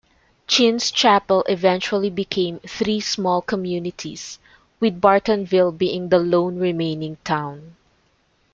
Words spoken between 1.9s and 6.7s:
became three small communities, with Bartonville being the lone